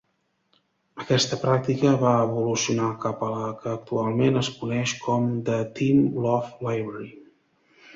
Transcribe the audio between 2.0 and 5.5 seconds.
va evolucionar cap a la que actualment es coneix com